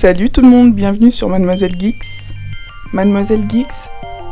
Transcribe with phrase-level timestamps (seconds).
[0.00, 2.32] Salut tout le monde, bienvenue sur Mademoiselle Geeks.
[2.94, 3.90] Mademoiselle Geeks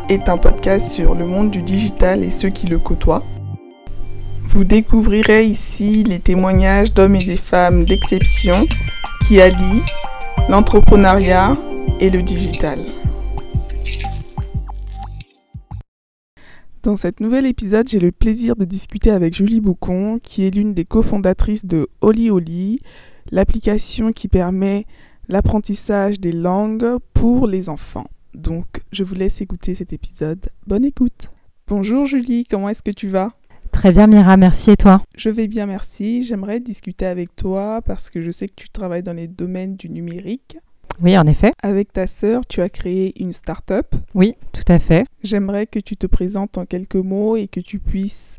[0.08, 3.22] est un podcast sur le monde du digital et ceux qui le côtoient.
[4.40, 8.66] Vous découvrirez ici les témoignages d'hommes et des femmes d'exception
[9.26, 9.82] qui allient
[10.48, 11.58] l'entrepreneuriat
[12.00, 12.78] et le digital.
[16.82, 20.72] Dans cet nouvel épisode, j'ai le plaisir de discuter avec Julie Boucon, qui est l'une
[20.72, 22.80] des cofondatrices de Oli Oli,
[23.30, 24.86] l'application qui permet
[25.28, 28.06] l'apprentissage des langues pour les enfants.
[28.34, 30.48] Donc, je vous laisse écouter cet épisode.
[30.66, 31.28] Bonne écoute.
[31.66, 33.32] Bonjour Julie, comment est-ce que tu vas?
[33.70, 35.02] Très bien Mira, merci et toi?
[35.14, 36.22] Je vais bien, merci.
[36.22, 39.90] J'aimerais discuter avec toi parce que je sais que tu travailles dans les domaines du
[39.90, 40.58] numérique.
[41.00, 41.52] Oui, en effet.
[41.62, 43.94] Avec ta sœur, tu as créé une start-up.
[44.14, 45.04] Oui, tout à fait.
[45.22, 48.38] J'aimerais que tu te présentes en quelques mots et que tu puisses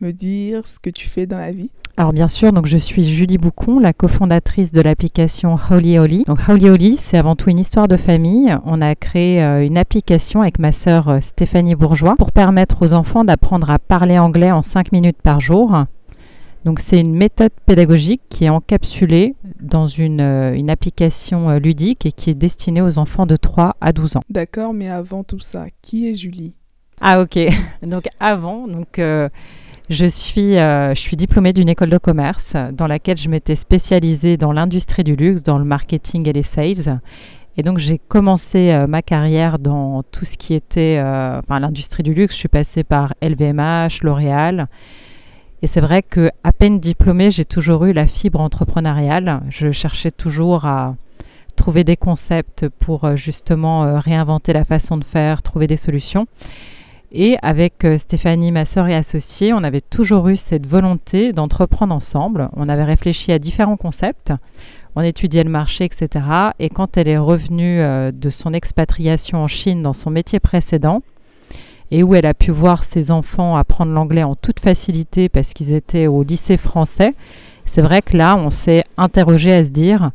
[0.00, 1.70] me dire ce que tu fais dans la vie.
[1.98, 6.22] Alors bien sûr, donc je suis Julie Boucon, la cofondatrice de l'application Holy Holy.
[6.28, 8.56] Donc Holy Holy, c'est avant tout une histoire de famille.
[8.64, 12.92] On a créé euh, une application avec ma sœur euh, Stéphanie Bourgeois pour permettre aux
[12.92, 15.86] enfants d'apprendre à parler anglais en 5 minutes par jour.
[16.64, 22.12] Donc c'est une méthode pédagogique qui est encapsulée dans une, euh, une application ludique et
[22.12, 24.22] qui est destinée aux enfants de 3 à 12 ans.
[24.30, 26.54] D'accord, mais avant tout ça, qui est Julie?
[27.00, 27.40] Ah ok,
[27.82, 29.00] donc avant, donc...
[29.90, 34.36] Je suis, euh, je suis diplômée d'une école de commerce dans laquelle je m'étais spécialisée
[34.36, 37.00] dans l'industrie du luxe, dans le marketing et les sales.
[37.56, 42.02] Et donc j'ai commencé euh, ma carrière dans tout ce qui était euh, enfin, l'industrie
[42.02, 42.34] du luxe.
[42.34, 44.66] Je suis passée par LVMH, L'Oréal.
[45.62, 49.40] Et c'est vrai que à peine diplômée, j'ai toujours eu la fibre entrepreneuriale.
[49.48, 50.96] Je cherchais toujours à
[51.56, 56.26] trouver des concepts pour justement réinventer la façon de faire, trouver des solutions.
[57.10, 61.94] Et avec euh, Stéphanie, ma sœur et associée, on avait toujours eu cette volonté d'entreprendre
[61.94, 62.50] ensemble.
[62.54, 64.32] On avait réfléchi à différents concepts.
[64.94, 66.24] On étudiait le marché, etc.
[66.58, 71.02] Et quand elle est revenue euh, de son expatriation en Chine dans son métier précédent,
[71.90, 75.72] et où elle a pu voir ses enfants apprendre l'anglais en toute facilité parce qu'ils
[75.72, 77.14] étaient au lycée français,
[77.64, 80.10] c'est vrai que là, on s'est interrogé à se dire,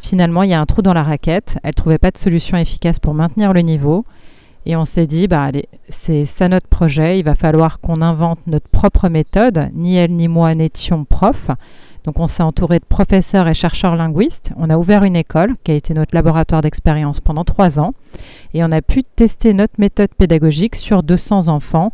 [0.00, 1.58] finalement, il y a un trou dans la raquette.
[1.62, 4.04] Elle ne trouvait pas de solution efficace pour maintenir le niveau.
[4.64, 5.50] Et on s'est dit, bah,
[5.88, 9.70] c'est ça notre projet, il va falloir qu'on invente notre propre méthode.
[9.74, 11.50] Ni elle ni moi n'étions profs.
[12.04, 14.52] Donc on s'est entouré de professeurs et chercheurs linguistes.
[14.56, 17.94] On a ouvert une école qui a été notre laboratoire d'expérience pendant trois ans.
[18.54, 21.92] Et on a pu tester notre méthode pédagogique sur 200 enfants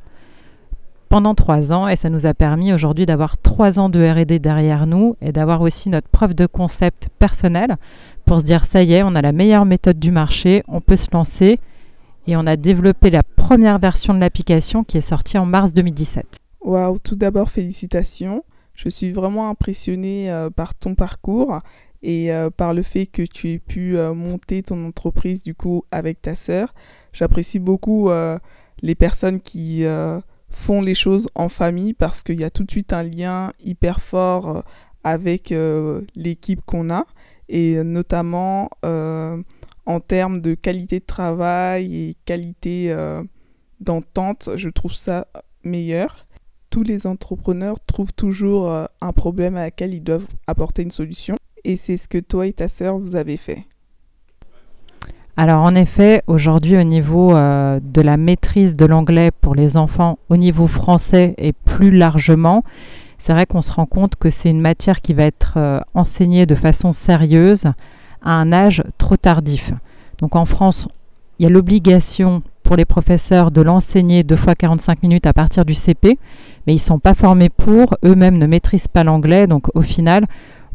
[1.08, 1.88] pendant trois ans.
[1.88, 5.60] Et ça nous a permis aujourd'hui d'avoir trois ans de RD derrière nous et d'avoir
[5.60, 7.76] aussi notre preuve de concept personnel
[8.24, 10.96] pour se dire, ça y est, on a la meilleure méthode du marché, on peut
[10.96, 11.60] se lancer
[12.28, 16.36] et on a développé la première version de l'application qui est sortie en mars 2017.
[16.60, 18.44] Waouh, tout d'abord félicitations.
[18.74, 21.60] Je suis vraiment impressionnée euh, par ton parcours
[22.02, 25.84] et euh, par le fait que tu aies pu euh, monter ton entreprise du coup
[25.90, 26.74] avec ta sœur.
[27.14, 28.10] J'apprécie beaucoup
[28.82, 29.84] les personnes qui
[30.50, 34.00] font les choses en famille parce qu'il y a tout de suite un lien hyper
[34.00, 34.62] fort
[35.02, 35.52] avec
[36.14, 37.06] l'équipe qu'on a
[37.48, 38.68] et notamment
[39.88, 43.22] en termes de qualité de travail et qualité euh,
[43.80, 45.26] d'entente, je trouve ça
[45.64, 46.26] meilleur.
[46.68, 51.36] Tous les entrepreneurs trouvent toujours euh, un problème à laquelle ils doivent apporter une solution.
[51.64, 53.64] Et c'est ce que toi et ta sœur, vous avez fait.
[55.38, 60.18] Alors en effet, aujourd'hui au niveau euh, de la maîtrise de l'anglais pour les enfants
[60.28, 62.62] au niveau français et plus largement,
[63.16, 66.54] c'est vrai qu'on se rend compte que c'est une matière qui va être enseignée de
[66.54, 67.72] façon sérieuse
[68.22, 69.72] à un âge trop tardif.
[70.20, 70.88] Donc en France,
[71.38, 75.64] il y a l'obligation pour les professeurs de l'enseigner deux fois 45 minutes à partir
[75.64, 76.18] du CP,
[76.66, 80.26] mais ils ne sont pas formés pour, eux-mêmes ne maîtrisent pas l'anglais, donc au final,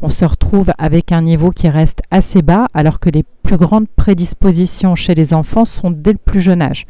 [0.02, 3.88] on se retrouve avec un niveau qui reste assez bas, alors que les plus grandes
[3.88, 6.86] prédispositions chez les enfants sont dès le plus jeune âge.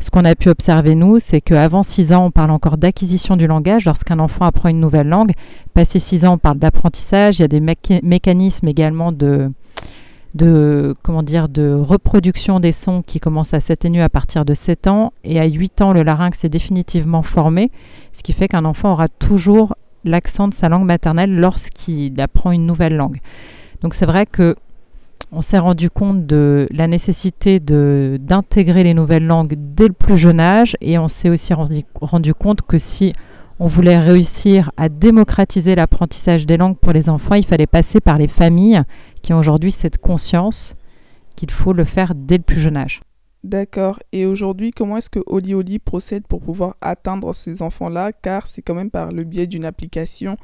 [0.00, 3.46] Ce qu'on a pu observer, nous, c'est qu'avant 6 ans, on parle encore d'acquisition du
[3.46, 3.84] langage.
[3.84, 5.32] Lorsqu'un enfant apprend une nouvelle langue,
[5.72, 7.38] passé 6 ans, on parle d'apprentissage.
[7.38, 7.60] Il y a des
[8.02, 9.50] mécanismes également de,
[10.38, 14.86] de, comment dire, de reproduction des sons qui commencent à s'atténuer à partir de 7
[14.86, 15.12] ans.
[15.24, 17.70] Et à 8 ans, le larynx est définitivement formé,
[18.12, 19.74] ce qui fait qu'un enfant aura toujours
[20.04, 23.18] l'accent de sa langue maternelle lorsqu'il apprend une nouvelle langue.
[23.82, 24.56] Donc c'est vrai que
[25.30, 30.40] on s'est rendu compte de la nécessité d'intégrer les nouvelles langues dès le plus jeune
[30.40, 33.12] âge et on s'est aussi rendu, rendu compte que si
[33.60, 38.16] on voulait réussir à démocratiser l'apprentissage des langues pour les enfants, il fallait passer par
[38.16, 38.82] les familles
[39.20, 40.74] qui ont aujourd'hui cette conscience
[41.36, 43.00] qu'il faut le faire dès le plus jeune âge.
[43.44, 44.00] D'accord.
[44.12, 48.12] Et aujourd'hui, comment est-ce que Oli Oli procède pour pouvoir atteindre ces enfants-là?
[48.12, 50.36] Car c'est quand même par le biais d'une application.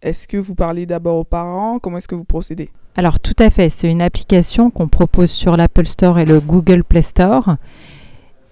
[0.00, 1.78] Est-ce que vous parlez d'abord aux parents?
[1.78, 2.70] Comment est-ce que vous procédez?
[2.94, 6.84] Alors tout à fait, c'est une application qu'on propose sur l'Apple Store et le Google
[6.84, 7.56] Play Store.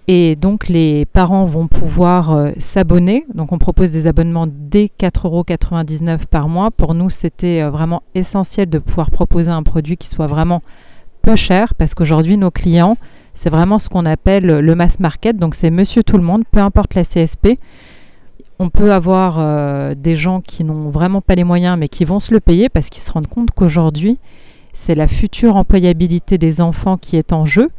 [0.09, 3.25] Et donc les parents vont pouvoir euh, s'abonner.
[3.33, 6.71] Donc on propose des abonnements dès 4,99 euros par mois.
[6.71, 10.61] Pour nous, c'était euh, vraiment essentiel de pouvoir proposer un produit qui soit vraiment
[11.21, 12.97] peu cher parce qu'aujourd'hui, nos clients,
[13.33, 15.35] c'est vraiment ce qu'on appelle le mass market.
[15.35, 17.59] Donc c'est monsieur tout le monde, peu importe la CSP.
[18.59, 22.21] On peut avoir euh, des gens qui n'ont vraiment pas les moyens mais qui vont
[22.21, 24.19] se le payer parce qu'ils se rendent compte qu'aujourd'hui,
[24.71, 27.69] c'est la future employabilité des enfants qui est en jeu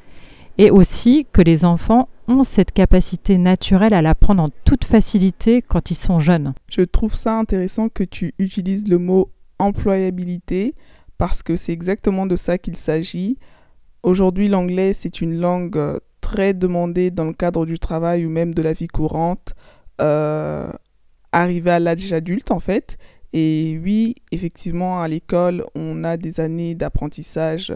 [0.58, 5.90] et aussi que les enfants ont cette capacité naturelle à l'apprendre en toute facilité quand
[5.90, 6.52] ils sont jeunes.
[6.68, 10.74] Je trouve ça intéressant que tu utilises le mot employabilité
[11.16, 13.38] parce que c'est exactement de ça qu'il s'agit.
[14.02, 18.54] Aujourd'hui, l'anglais, c'est une langue euh, très demandée dans le cadre du travail ou même
[18.54, 19.54] de la vie courante,
[20.00, 20.70] euh,
[21.32, 22.98] arrivée à l'âge adulte en fait.
[23.32, 27.74] Et oui, effectivement, à l'école, on a des années d'apprentissage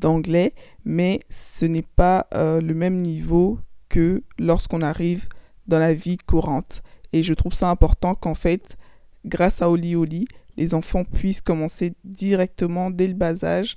[0.00, 0.54] d'anglais,
[0.84, 3.58] mais ce n'est pas euh, le même niveau
[3.88, 5.28] que lorsqu'on arrive
[5.66, 6.82] dans la vie courante.
[7.12, 8.76] Et je trouve ça important qu'en fait,
[9.24, 10.26] grâce à Oli Oli,
[10.56, 13.76] les enfants puissent commencer directement dès le bas âge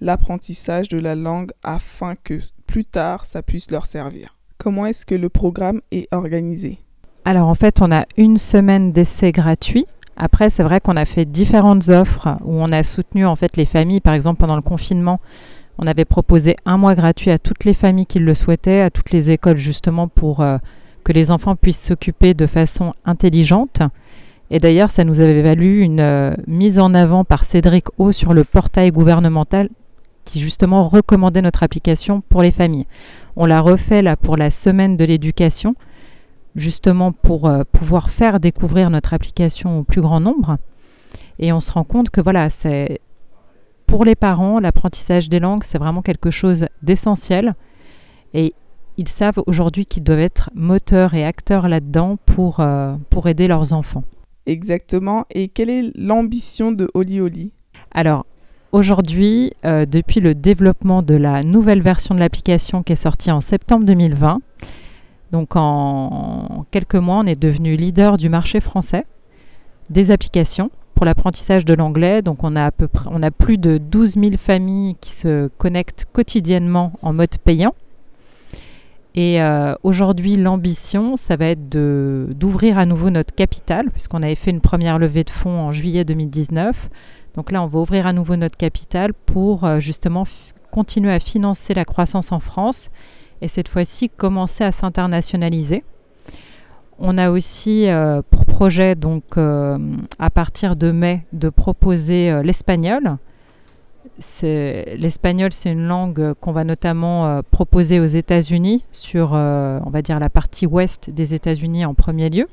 [0.00, 4.36] l'apprentissage de la langue afin que plus tard ça puisse leur servir.
[4.58, 6.78] Comment est-ce que le programme est organisé?
[7.24, 9.86] Alors en fait, on a une semaine d'essai gratuit.
[10.16, 13.64] Après, c'est vrai qu'on a fait différentes offres où on a soutenu en fait les
[13.64, 15.20] familles, par exemple pendant le confinement,
[15.78, 19.10] on avait proposé un mois gratuit à toutes les familles qui le souhaitaient, à toutes
[19.10, 20.58] les écoles justement pour euh,
[21.04, 23.82] que les enfants puissent s'occuper de façon intelligente.
[24.50, 28.34] Et d'ailleurs, ça nous avait valu une euh, mise en avant par Cédric O sur
[28.34, 29.68] le portail gouvernemental
[30.24, 32.86] qui justement recommandait notre application pour les familles.
[33.36, 35.74] On l'a refait là pour la semaine de l'éducation,
[36.56, 40.58] justement pour euh, pouvoir faire découvrir notre application au plus grand nombre.
[41.38, 43.00] Et on se rend compte que voilà, c'est
[43.90, 47.54] pour les parents, l'apprentissage des langues, c'est vraiment quelque chose d'essentiel.
[48.34, 48.54] Et
[48.96, 53.72] ils savent aujourd'hui qu'ils doivent être moteurs et acteurs là-dedans pour, euh, pour aider leurs
[53.72, 54.04] enfants.
[54.46, 55.26] Exactement.
[55.30, 57.52] Et quelle est l'ambition de Oli Oli?
[57.90, 58.26] Alors,
[58.70, 63.40] aujourd'hui, euh, depuis le développement de la nouvelle version de l'application qui est sortie en
[63.40, 64.40] septembre 2020,
[65.32, 69.04] donc en quelques mois, on est devenu leader du marché français
[69.90, 70.70] des applications
[71.00, 72.20] pour l'apprentissage de l'anglais.
[72.20, 75.48] Donc on a à peu près, on a plus de 12 000 familles qui se
[75.56, 77.74] connectent quotidiennement en mode payant.
[79.14, 84.50] Et euh, aujourd'hui, l'ambition, ça va être d'ouvrir à nouveau notre capital, puisqu'on avait fait
[84.50, 86.90] une première levée de fonds en juillet 2019.
[87.34, 90.26] Donc là, on va ouvrir à nouveau notre capital pour euh, justement
[90.70, 92.90] continuer à financer la croissance en France
[93.40, 95.82] et cette fois-ci commencer à s'internationaliser.
[97.02, 99.78] On a aussi euh, pour projet, donc, euh,
[100.18, 103.16] à partir de mai, de proposer euh, l'espagnol.
[104.42, 110.28] L'espagnol, c'est une langue qu'on va notamment proposer aux États-Unis, sur, on va dire, la
[110.28, 112.46] partie ouest des États-Unis en premier lieu.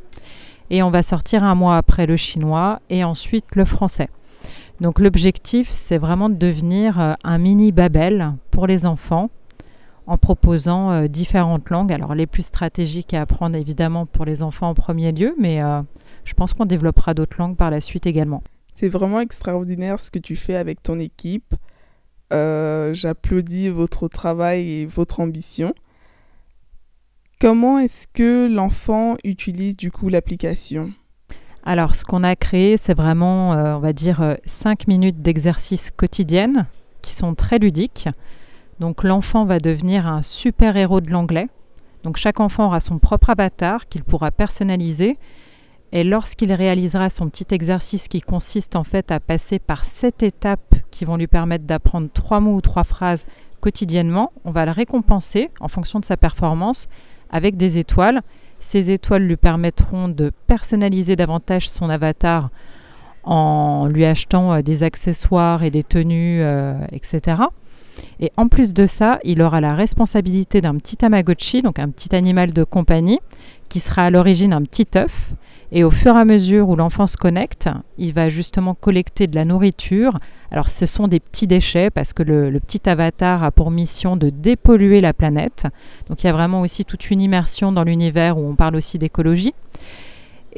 [0.69, 4.09] Et on va sortir un mois après le chinois et ensuite le français.
[4.79, 9.29] Donc l'objectif, c'est vraiment de devenir un mini Babel pour les enfants
[10.07, 11.91] en proposant euh, différentes langues.
[11.91, 15.81] Alors les plus stratégiques à apprendre évidemment pour les enfants en premier lieu, mais euh,
[16.23, 18.41] je pense qu'on développera d'autres langues par la suite également.
[18.71, 21.53] C'est vraiment extraordinaire ce que tu fais avec ton équipe.
[22.33, 25.73] Euh, j'applaudis votre travail et votre ambition.
[27.39, 30.91] Comment est-ce que l'enfant utilise du coup l'application?
[31.63, 36.65] Alors ce qu'on a créé, c'est vraiment, on va dire, 5 minutes d'exercice quotidiennes
[37.01, 38.07] qui sont très ludiques.
[38.79, 41.47] Donc l'enfant va devenir un super héros de l'anglais.
[42.03, 45.17] Donc chaque enfant aura son propre avatar qu'il pourra personnaliser.
[45.91, 50.75] Et lorsqu'il réalisera son petit exercice qui consiste en fait à passer par sept étapes
[50.91, 53.25] qui vont lui permettre d'apprendre trois mots ou trois phrases
[53.61, 56.87] quotidiennement, on va le récompenser en fonction de sa performance
[57.29, 58.21] avec des étoiles.
[58.59, 62.49] Ces étoiles lui permettront de personnaliser davantage son avatar
[63.23, 67.41] en lui achetant euh, des accessoires et des tenues, euh, etc.
[68.19, 72.15] Et en plus de ça, il aura la responsabilité d'un petit Tamagotchi, donc un petit
[72.15, 73.19] animal de compagnie,
[73.69, 75.33] qui sera à l'origine un petit œuf.
[75.71, 79.35] Et au fur et à mesure où l'enfant se connecte, il va justement collecter de
[79.35, 80.17] la nourriture.
[80.49, 84.15] Alors ce sont des petits déchets parce que le, le, petit avatar a pour mission
[84.15, 85.67] de dépolluer la planète.
[86.07, 88.97] Donc il y a vraiment aussi toute une immersion dans l'univers où on parle aussi
[88.97, 89.53] d'écologie.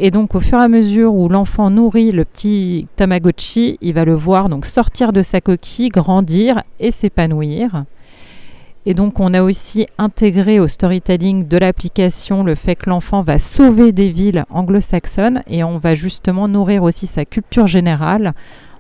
[0.02, 4.06] Et donc au fur et à mesure où l'enfant nourrit le petit Tamagotchi, il va
[4.06, 7.84] le voir donc sortir de sa coquille, grandir et s'épanouir.
[8.86, 13.40] Et donc on a aussi intégré au storytelling de l'application le fait que l'enfant va
[13.40, 18.34] sauver des villes anglo-saxonnes et on va justement nourrir aussi sa culture générale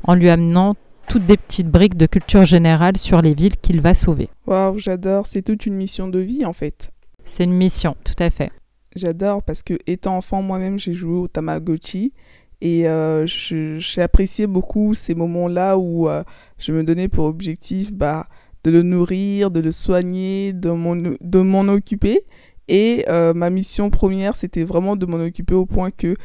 [0.06, 0.76] en lui amenant
[1.10, 4.30] toutes des petites briques de culture générale sur les villes qu'il va sauver.
[4.48, 6.92] Waouh, j'adore, c'est toute une mission de vie en fait.
[7.26, 8.52] C'est une mission, tout à fait.
[9.00, 12.13] J'adore parce que étant enfant moi-même, j'ai joué au Tamagotchi
[12.62, 16.24] et euh, j'ai apprécié beaucoup ces moments-là où euh,
[16.58, 18.27] je me donnais pour objectif bah,
[18.63, 22.25] de le nourrir, de le soigner, de m'en occuper.
[22.68, 26.15] Et euh, ma mission première, c'était vraiment de m'en occuper au point que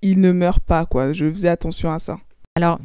[0.00, 0.86] il ne meurt pas.
[0.86, 1.12] Quoi.
[1.12, 2.18] Je faisais attention à ça.
[2.56, 2.80] Alors,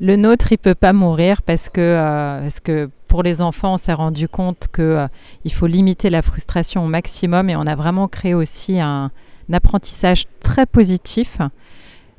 [0.00, 1.94] le nôtre, il peut pas mourir parce que,
[2.42, 5.06] parce que pour les enfants, on s'est rendu compte qu'il euh,
[5.50, 9.12] faut limiter la frustration au maximum et on a vraiment créé aussi un,
[9.52, 11.38] apprentissage très positif.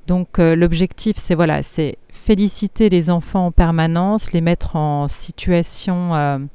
[0.07, 6.47] Donc l'objectif, c'est voilà, c'est féliciter les enfants en permanence, les mettre en situation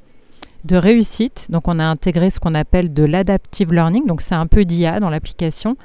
[0.65, 1.51] de réussite.
[1.51, 4.99] Donc on a intégré ce qu'on appelle de l'adaptive learning, donc c'est un peu d'IA
[4.99, 5.77] dans l'application,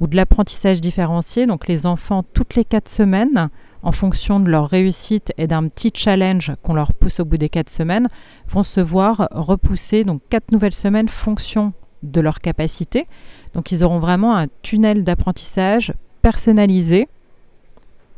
[0.00, 1.46] ou de l'apprentissage différencié.
[1.46, 3.48] Donc les enfants, toutes les quatre semaines,
[3.86, 7.48] en fonction de leur réussite et d'un petit challenge qu'on leur pousse au bout des
[7.48, 8.08] quatre semaines,
[8.48, 13.06] vont se voir repousser donc quatre nouvelles semaines fonction de leur capacité.
[13.54, 17.06] Donc ils auront vraiment un tunnel d'apprentissage personnalisé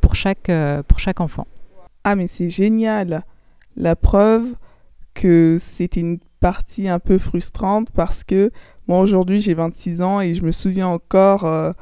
[0.00, 1.46] pour chaque, euh, pour chaque enfant.
[2.02, 3.22] Ah mais c'est génial
[3.76, 4.46] La preuve,
[5.12, 8.50] que c'était une partie un peu frustrante parce que
[8.87, 11.72] moi aujourd'hui j'ai 26 ans et je me souviens encore euh,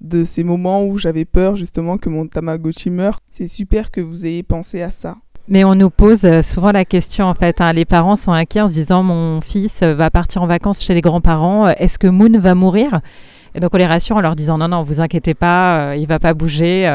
[0.00, 3.20] de ces moments où j'avais peur justement que mon Tamagotchi meure.
[3.30, 5.16] C'est super que vous ayez pensé à ça.
[5.48, 7.60] Mais on nous pose euh, souvent la question en fait.
[7.60, 7.72] Hein.
[7.72, 11.00] les parents sont inquiets en se disant mon fils va partir en vacances chez les
[11.00, 11.66] grands-parents.
[11.66, 13.00] Euh, est-ce que Moon va mourir?
[13.56, 16.20] Et donc on les rassure en leur disant non non vous inquiétez pas, il va
[16.20, 16.88] pas bouger,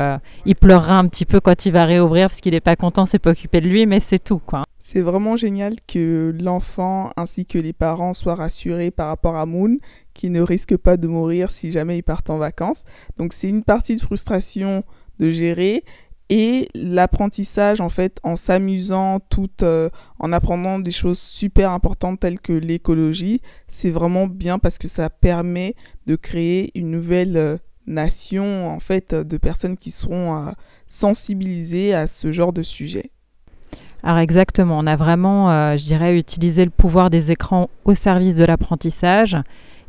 [0.45, 3.19] il pleurera un petit peu quand il va réouvrir parce qu'il n'est pas content, c'est
[3.19, 4.61] pas occupé de lui, mais c'est tout quoi.
[4.79, 9.75] C'est vraiment génial que l'enfant ainsi que les parents soient rassurés par rapport à Moon,
[10.15, 12.83] qui ne risque pas de mourir si jamais il part en vacances.
[13.17, 14.83] Donc c'est une partie de frustration
[15.19, 15.83] de gérer
[16.29, 22.39] et l'apprentissage en fait en s'amusant tout euh, en apprenant des choses super importantes telles
[22.39, 25.75] que l'écologie, c'est vraiment bien parce que ça permet
[26.07, 30.51] de créer une nouvelle euh, nation en fait de personnes qui seront euh,
[30.87, 33.11] sensibilisées à ce genre de sujet.
[34.05, 38.37] Alors exactement, on a vraiment, euh, je dirais, utilisé le pouvoir des écrans au service
[38.37, 39.35] de l'apprentissage.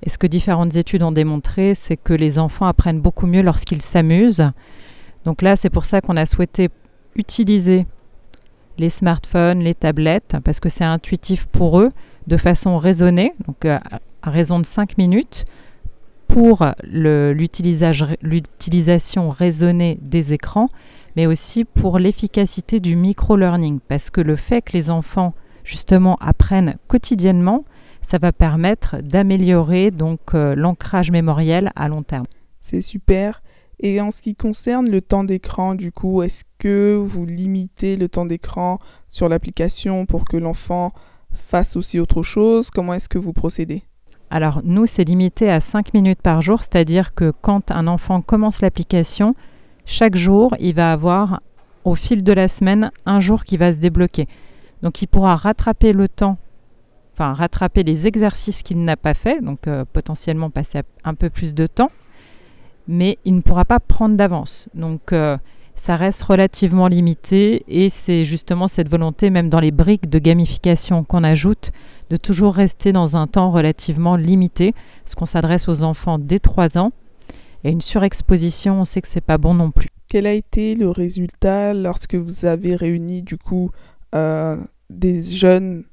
[0.03, 3.83] Et ce que différentes études ont démontré, c'est que les enfants apprennent beaucoup mieux lorsqu'ils
[3.83, 4.50] s'amusent.
[5.25, 6.69] Donc là, c'est pour ça qu'on a souhaité
[7.15, 7.87] utiliser
[8.79, 11.93] les smartphones, les tablettes, parce que c'est intuitif pour eux,
[12.26, 13.79] de façon raisonnée, donc euh,
[14.23, 15.47] à raison de 5 minutes,
[16.29, 20.69] pour l'utilisation raisonnée des écrans
[21.17, 25.35] mais aussi pour l'efficacité du micro-learning, parce que le fait que les enfants
[25.65, 27.65] justement apprennent quotidiennement,
[28.06, 32.26] ça va permettre d'améliorer donc euh, l'ancrage mémoriel à long terme.
[32.60, 33.42] C'est super.
[33.78, 38.08] Et en ce qui concerne le temps d'écran, du coup, est-ce que vous limitez le
[38.08, 38.78] temps d'écran
[39.10, 40.92] sur l'application pour que l'enfant
[41.30, 42.70] fasse aussi autre chose?
[42.70, 43.82] Comment est-ce que vous procédez?
[44.30, 48.62] Alors, nous, c'est limité à 5 minutes par jour, c'est-à-dire que quand un enfant commence
[48.62, 49.34] l'application,
[49.84, 51.40] chaque jour, il va avoir
[51.84, 54.26] au fil de la semaine un jour qui va se débloquer.
[54.82, 56.38] Donc il pourra rattraper le temps,
[57.16, 61.54] enfin rattraper les exercices qu'il n'a pas fait, donc euh, potentiellement passer un peu plus
[61.54, 61.90] de temps,
[62.88, 64.68] mais il ne pourra pas prendre d'avance.
[64.75, 65.38] Donc euh,
[65.75, 71.04] ça reste relativement limité et c'est justement cette volonté, même dans les briques de gamification
[71.04, 71.73] qu'on ajoute,
[72.11, 76.76] de toujours rester dans un temps relativement limité, parce qu'on s'adresse aux enfants dès 3
[76.76, 76.92] ans
[77.64, 79.88] et une surexposition, on sait que c'est pas bon non plus.
[80.08, 83.70] Quel a été le résultat lorsque vous avez réuni du coup
[84.14, 84.56] euh,
[84.90, 85.85] des jeunes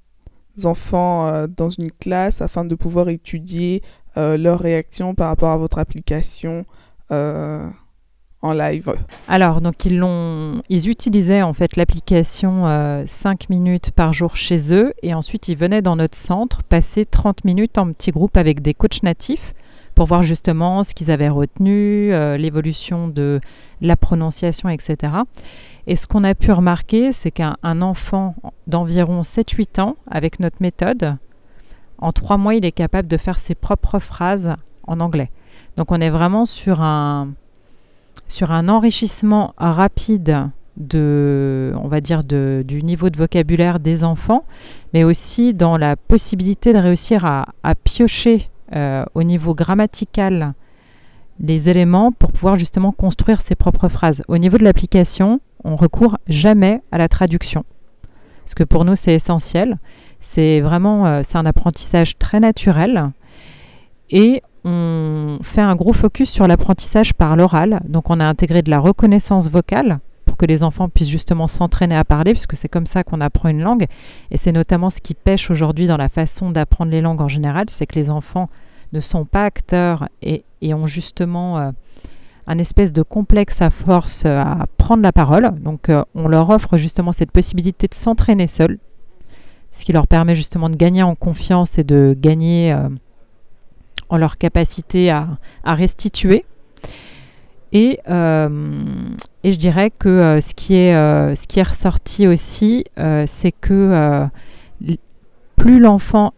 [0.64, 3.82] enfants euh, dans une classe afin de pouvoir étudier
[4.18, 6.66] euh, leurs réactions par rapport à votre application
[7.10, 8.92] en live.
[9.28, 14.96] Alors, donc ils, l'ont, ils utilisaient en fait l'application 5 minutes par jour chez eux
[15.04, 18.74] et ensuite ils venaient dans notre centre passer 30 minutes en petit groupe avec des
[18.74, 19.54] coachs natifs
[19.94, 23.40] pour voir justement ce qu'ils avaient retenu, euh, l'évolution de
[23.82, 25.14] la prononciation, etc.
[25.88, 28.36] Et ce qu'on a pu remarquer, c'est qu'un enfant
[28.68, 31.18] d'environ 7-8 ans, avec notre méthode,
[31.98, 34.56] en trois mois, il est capable de faire ses propres phrases
[34.88, 35.32] en anglais.
[35.78, 37.30] Donc on est vraiment sur un,
[38.28, 44.44] sur un enrichissement rapide de, on va dire, de, du niveau de vocabulaire des enfants,
[44.94, 50.54] mais aussi dans la possibilité de réussir à piocher euh, au niveau grammatical
[51.40, 54.24] les éléments pour pouvoir justement construire ses propres phrases.
[54.28, 57.66] Au niveau de l'application, on recourt jamais à la traduction.
[58.44, 59.78] Parce que pour nous, c'est essentiel.
[60.20, 63.12] C'est vraiment euh, c'est un apprentissage très naturel.
[64.10, 67.82] Et on fait un gros focus sur l'apprentissage par l'oral.
[67.88, 71.96] Donc on a intégré de la reconnaissance vocale pour que les enfants puissent justement s'entraîner
[71.96, 73.86] à parler, puisque c'est comme ça qu'on apprend une langue.
[74.32, 77.66] Et c'est notamment ce qui pêche aujourd'hui dans la façon d'apprendre les langues en général,
[77.70, 78.50] c'est que les enfants
[78.94, 81.72] ne sont pas acteurs et, ont justement euh,
[82.48, 85.52] un espèce de complexe à force euh, à prendre la parole.
[85.60, 88.78] Donc euh, on leur offre justement cette possibilité de s'entraîner seuls,
[89.72, 92.74] ce qui leur permet justement de gagner en confiance et de gagner
[94.10, 95.28] en leur capacité à,
[95.66, 96.46] restituer.
[97.72, 102.86] Et, je dirais que ce qui est ressorti aussi,
[103.26, 104.28] c'est que
[105.56, 106.34] plus l'enfant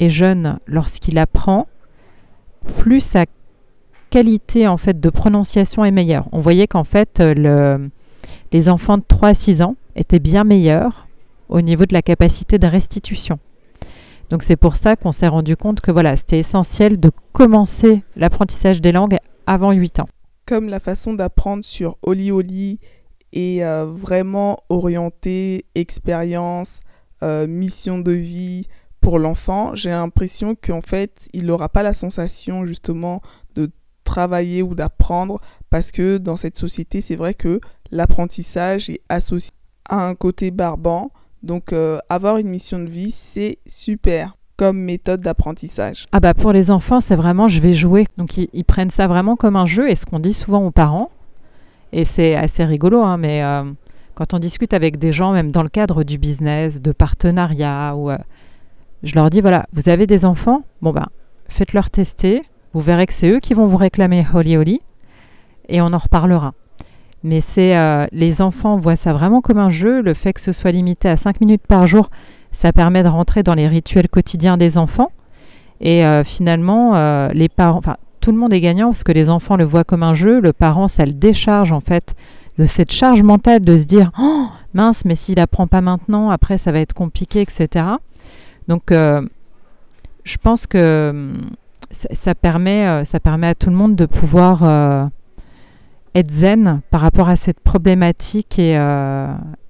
[0.00, 1.66] est jeune lorsqu'il apprend,
[2.78, 3.24] plus sa
[4.10, 6.28] qualité en fait de prononciation est meilleure.
[6.32, 7.90] On voyait qu'en fait le,
[8.52, 11.06] les enfants de 3 à 6 ans étaient bien meilleurs
[11.48, 13.38] au niveau de la capacité de restitution.
[14.30, 18.80] Donc c'est pour ça qu'on s'est rendu compte que voilà, c'était essentiel de commencer l'apprentissage
[18.80, 20.08] des langues avant 8 ans.
[20.46, 22.80] Comme la façon d'apprendre sur Oli Oli
[23.32, 26.80] est euh, vraiment orientée expérience,
[27.22, 28.66] euh, mission de vie,
[29.06, 33.22] pour l'enfant, j'ai l'impression qu'en fait, il n'aura pas la sensation justement
[33.54, 33.70] de
[34.02, 37.60] travailler ou d'apprendre parce que dans cette société, c'est vrai que
[37.92, 39.52] l'apprentissage est associé
[39.88, 41.12] à un côté barbant.
[41.44, 46.08] Donc euh, avoir une mission de vie, c'est super comme méthode d'apprentissage.
[46.10, 48.08] Ah bah pour les enfants, c'est vraiment je vais jouer.
[48.16, 51.12] Donc ils, prennent ça vraiment comme un jeu et ce qu'on dit souvent aux parents,
[51.92, 53.70] et c'est assez rigolo, hein, mais euh,
[54.16, 58.10] quand on discute avec des gens, même dans le cadre du business, de partenariat ou...
[58.10, 58.18] Euh,
[59.02, 61.06] je leur dis voilà, vous avez des enfants, bon ben,
[61.48, 64.80] faites-leur tester, vous verrez que c'est eux qui vont vous réclamer Holy Holy,
[65.68, 66.52] et on en reparlera.
[67.22, 70.00] Mais c'est euh, les enfants voient ça vraiment comme un jeu.
[70.00, 72.08] Le fait que ce soit limité à 5 minutes par jour,
[72.52, 75.10] ça permet de rentrer dans les rituels quotidiens des enfants.
[75.80, 79.28] Et euh, finalement, euh, les parents, enfin, tout le monde est gagnant parce que les
[79.28, 80.40] enfants le voient comme un jeu.
[80.40, 82.14] Le parent, ça le décharge en fait
[82.58, 86.58] de cette charge mentale de se dire oh, mince, mais s'il apprend pas maintenant, après
[86.58, 87.86] ça va être compliqué, etc.
[88.68, 89.26] Donc, euh,
[90.24, 91.32] je pense que
[91.90, 95.06] ça, permet, euh, ça permet à tout le monde de pouvoir euh,
[96.14, 98.74] être zen par rapport à cette problématique et,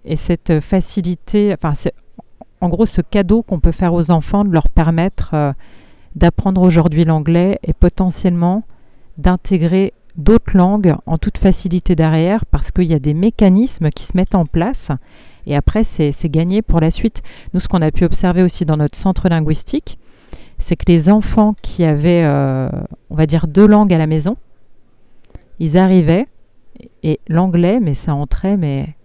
[0.05, 1.73] et cette facilité, enfin,
[2.61, 5.55] en gros, ce cadeau qu'on peut faire aux enfants de leur permettre
[6.15, 8.63] d'apprendre aujourd'hui l'anglais et potentiellement
[9.19, 14.17] d'intégrer d'autres langues en toute facilité derrière parce qu'il y a des mécanismes qui se
[14.17, 14.91] mettent en place
[15.47, 17.23] et après, c'est gagné pour la suite.
[17.55, 19.99] Nous, ce qu'on a pu observer aussi dans notre centre linguistique,
[20.59, 22.69] c'est que les enfants qui avaient, euh,
[23.11, 24.37] on va dire, deux langues à la maison,
[25.61, 26.27] ils arrivaient,
[27.03, 28.97] et l'anglais, mais ça entrait, mais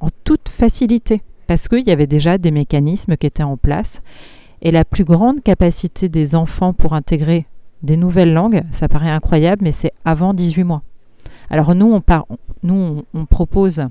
[0.00, 4.02] en toute facilité, parce qu'il y avait déjà des mécanismes qui étaient en place.
[4.62, 7.46] Et la plus grande capacité des enfants pour intégrer
[7.82, 10.82] des nouvelles langues, ça paraît incroyable, mais c'est avant 18 mois.
[11.50, 12.26] Alors nous, on, part,
[12.62, 13.82] nous, on propose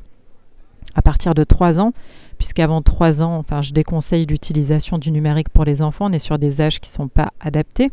[0.96, 1.94] à partir de 3 ans,
[2.38, 6.40] puisqu'avant 3 ans, enfin, je déconseille l'utilisation du numérique pour les enfants, on est sur
[6.40, 7.92] des âges qui ne sont pas adaptés.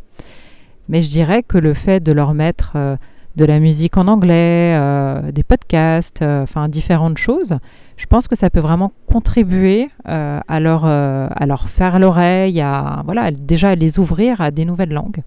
[0.89, 2.97] Mais je dirais que le fait de leur mettre euh,
[3.37, 7.59] de la musique en anglais, euh, des podcasts, euh, enfin différentes choses,
[7.97, 10.83] je pense que ça peut vraiment contribuer à, leur,
[11.69, 15.23] faire l'oreille, à voilà, déjà à les ouvrir à des nouvelles langues.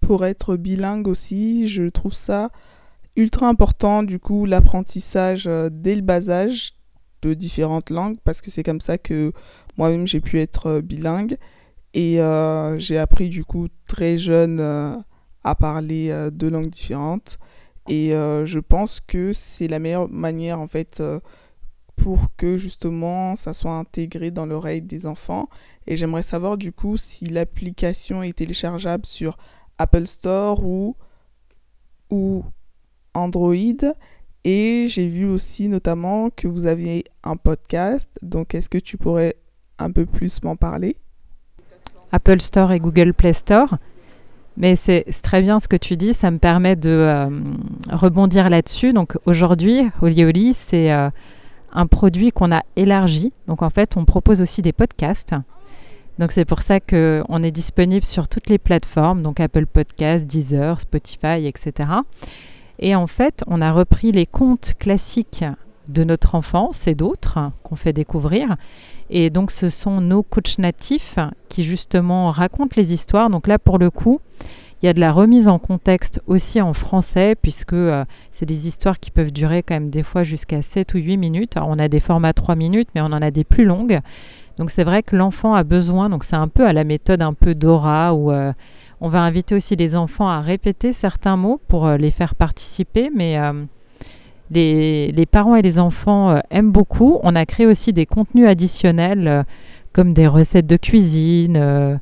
[0.00, 2.48] Pour être bilingue aussi, je trouve ça
[3.14, 6.77] ultra important, du coup, l'apprentissage dès le bas âge
[7.22, 9.32] de différentes langues parce que c'est comme ça que
[9.76, 11.36] moi-même j'ai pu être euh, bilingue.
[11.94, 14.94] Et euh, j'ai appris du coup très jeune euh,
[15.42, 17.38] à parler deux langues différentes.
[17.88, 21.02] Et je pense que c'est la meilleure manière en fait
[21.96, 25.48] pour que justement ça soit intégré dans l'oreille des enfants.
[25.86, 29.38] Et j'aimerais savoir du coup si l'application est téléchargeable sur
[29.78, 30.96] Apple Store ou
[32.10, 32.44] ou
[33.14, 33.54] Android
[34.44, 38.08] et j'ai vu aussi notamment que vous aviez un podcast.
[38.22, 39.36] Donc est-ce que tu pourrais
[39.78, 40.96] un peu plus m'en parler?
[42.12, 43.78] Apple Store et Google Play Store.
[44.56, 47.28] Mais c'est très bien ce que tu dis, ça me permet de euh,
[47.90, 48.92] rebondir là-dessus.
[48.92, 51.10] Donc aujourd'hui, Oli c'est euh,
[51.72, 53.32] un produit qu'on a élargi.
[53.46, 55.34] Donc en fait, on propose aussi des podcasts.
[56.18, 60.80] Donc c'est pour ça qu'on est disponible sur toutes les plateformes, donc Apple Podcasts, Deezer,
[60.80, 61.90] Spotify, etc.
[62.78, 65.44] Et en fait, on a repris les contes classiques
[65.88, 68.56] de notre enfance et d'autres qu'on fait découvrir.
[69.10, 73.30] Et donc, ce sont nos coachs natifs qui justement racontent les histoires.
[73.30, 74.20] Donc là, pour le coup,
[74.82, 78.68] il y a de la remise en contexte aussi en français, puisque euh, c'est des
[78.68, 81.56] histoires qui peuvent durer quand même des fois jusqu'à 7 ou 8 minutes.
[81.56, 84.00] Alors, on a des formats 3 minutes, mais on en a des plus longues.
[84.58, 87.32] Donc c'est vrai que l'enfant a besoin, donc c'est un peu à la méthode un
[87.32, 88.52] peu Dora, où euh,
[89.00, 93.10] on va inviter aussi les enfants à répéter certains mots pour euh, les faire participer,
[93.14, 93.64] mais euh,
[94.50, 97.20] les, parents et les enfants euh, aiment beaucoup.
[97.22, 99.44] On a créé aussi des contenus additionnels
[99.92, 101.98] comme des recettes de cuisine,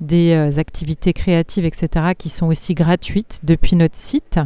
[0.00, 4.38] des activités créatives, etc., qui sont aussi gratuites depuis notre site.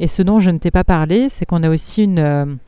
[0.00, 2.58] Et ce dont je ne t'ai pas parlé, c'est qu'on a aussi une,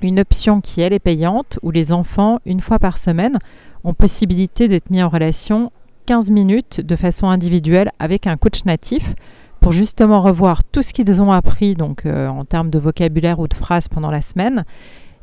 [0.00, 3.38] une option qui, elle, est payante, où les enfants, une fois par semaine,
[3.84, 5.70] ont possibilité d'être mis en relation
[6.06, 9.14] 15 minutes de façon individuelle avec un coach natif
[9.60, 13.46] pour justement revoir tout ce qu'ils ont appris donc euh, en termes de vocabulaire ou
[13.48, 14.64] de phrases pendant la semaine.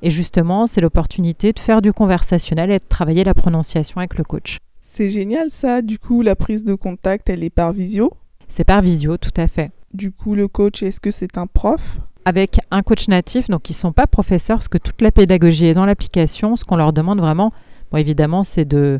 [0.02, 4.24] Et justement, c'est l'opportunité de faire du conversationnel et de travailler la prononciation avec le
[4.24, 4.58] coach.
[4.80, 8.12] C'est génial ça, du coup la prise de contact elle est par visio?
[8.48, 9.72] C'est par visio, tout à fait.
[9.94, 12.00] Du coup le coach est-ce que c'est un prof?
[12.26, 15.66] Avec un coach natif, donc ils ne sont pas professeurs, parce que toute la pédagogie
[15.68, 16.56] est dans l'application.
[16.56, 17.52] Ce qu'on leur demande vraiment,
[17.92, 19.00] bon, évidemment, c'est de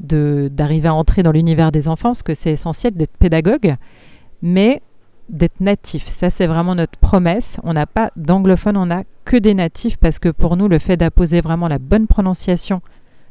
[0.00, 3.76] d'arriver à entrer dans l'univers des enfants, parce que c'est essentiel d'être pédagogue,
[4.42, 4.82] mais
[5.28, 6.06] d'être natif.
[6.06, 7.60] Ça, c'est vraiment notre promesse.
[7.62, 10.96] On n'a pas d'anglophones, on n'a que des natifs, parce que pour nous, le fait
[10.96, 12.80] d'apposer vraiment la bonne prononciation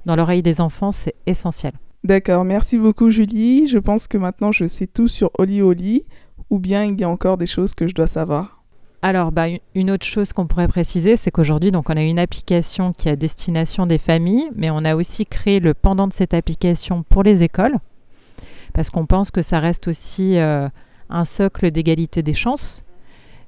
[0.05, 1.73] dans l'oreille des enfants, c'est essentiel.
[2.03, 3.67] D'accord, merci beaucoup Julie.
[3.67, 6.05] Je pense que maintenant je sais tout sur Oli Oli,
[6.49, 8.56] ou bien il y a encore des choses que je dois savoir.
[9.03, 12.93] Alors, bah, une- autre chose qu'on pourrait préciser, c'est qu'aujourd'hui, donc, on a une application
[12.93, 16.33] qui est à destination des familles, mais on a aussi créé le pendant de cette
[16.33, 17.75] application pour les écoles,
[18.73, 20.67] parce qu'on pense que ça reste aussi euh,
[21.09, 22.83] un socle d'égalité des chances.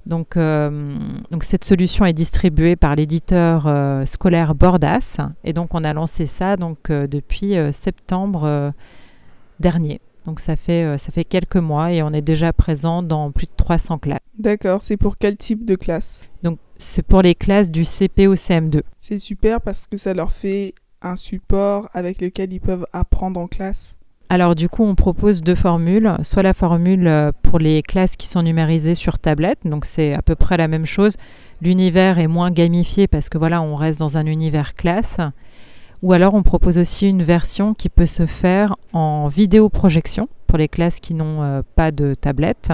[0.06, 0.96] Donc, euh,
[1.32, 6.26] donc, cette solution est distribuée par l'éditeur euh, scolaire Bordas, et donc on a lancé
[6.28, 8.72] ça donc, depuis septembre
[9.60, 10.00] dernier.
[10.26, 13.48] Donc, ça fait, euh, ça fait quelques mois et on est déjà présent dans plus
[13.48, 14.20] de 300 classes.
[14.38, 16.24] D'accord, c'est pour quel type de classe?
[16.44, 18.82] Donc, c'est pour les classes du CP au CM2.
[18.98, 23.48] C'est super parce que ça leur fait un support avec lequel ils peuvent apprendre en
[23.48, 23.98] classe?
[24.32, 26.16] Alors, du coup, on propose deux formules.
[26.22, 30.22] Soit la formule euh, pour les classes qui sont numérisées sur tablette, donc c'est à
[30.22, 31.16] peu près la même chose.
[31.62, 35.20] L'univers est moins gamifié parce que voilà, on reste dans un univers classe.
[36.02, 40.70] Ou alors, on propose aussi une version qui peut se faire en vidéoprojection pour les
[40.70, 42.72] classes qui n'ont euh, pas de tablette.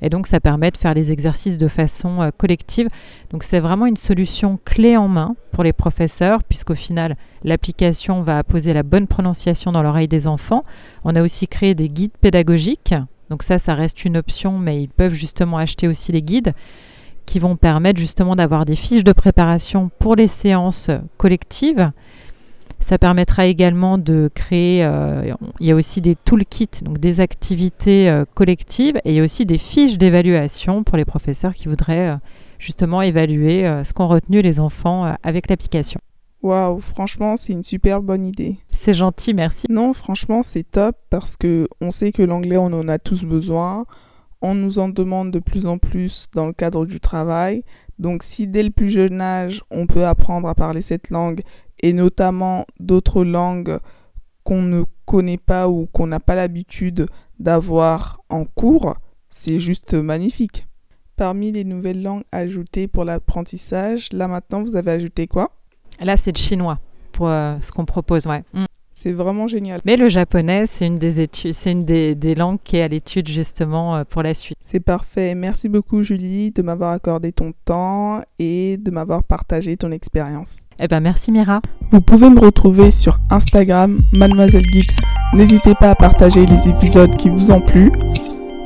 [0.00, 2.88] Et donc, ça permet de faire les exercices de façon euh, collective.
[3.30, 8.38] Donc, c'est vraiment une solution clé en main pour les professeurs, puisqu'au final, l'application va
[8.38, 10.64] apposer la bonne prononciation dans l'oreille des enfants.
[11.04, 12.94] On a aussi créé des guides pédagogiques.
[13.28, 16.54] Donc, ça, ça reste une option, mais ils peuvent justement acheter aussi les guides
[17.26, 21.92] qui vont permettre justement d'avoir des fiches de préparation pour les séances collectives.
[22.82, 28.10] Ça permettra également de créer, euh, il y a aussi des toolkits, donc des activités
[28.10, 32.10] euh, collectives, et il y a aussi des fiches d'évaluation pour les professeurs qui voudraient
[32.10, 32.16] euh,
[32.58, 36.00] justement évaluer ce qu'ont retenu les enfants avec l'application.
[36.42, 38.56] Waouh, franchement, c'est une super bonne idée.
[38.70, 39.66] C'est gentil, merci.
[39.70, 43.84] Non, franchement, c'est top parce que on sait que l'anglais, on en a tous besoin.
[44.42, 47.62] On nous en demande de plus en plus dans le cadre du travail.
[48.00, 51.42] Donc, si dès le plus jeune âge, on peut apprendre à parler cette langue
[51.82, 53.78] et notamment d'autres langues
[54.44, 57.06] qu'on ne connaît pas ou qu'on n'a pas l'habitude
[57.38, 58.96] d'avoir en cours,
[59.28, 60.68] c'est juste magnifique.
[61.16, 65.50] Parmi les nouvelles langues ajoutées pour l'apprentissage, là maintenant, vous avez ajouté quoi?
[66.00, 66.78] Là, c'est le chinois
[67.12, 68.42] pour euh, ce qu'on propose, ouais.
[68.54, 68.64] Mm.
[69.02, 69.80] C'est vraiment génial.
[69.84, 72.86] Mais le japonais, c'est une des études, c'est une des, des langues qui est à
[72.88, 74.58] l'étude justement euh, pour la suite.
[74.60, 75.34] C'est parfait.
[75.34, 80.54] Merci beaucoup Julie de m'avoir accordé ton temps et de m'avoir partagé ton expérience.
[80.78, 81.60] Eh ben, merci Mira.
[81.90, 85.00] Vous pouvez me retrouver sur Instagram Mademoiselle Geeks.
[85.34, 87.90] N'hésitez pas à partager les épisodes qui vous ont plu.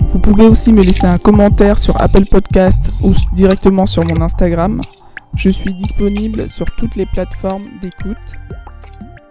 [0.08, 4.82] Vous pouvez aussi me laisser un commentaire sur Apple Podcast ou directement sur mon Instagram.
[5.34, 8.16] Je suis disponible sur toutes les plateformes d'écoute.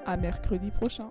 [0.05, 1.09] À mercredi prochain.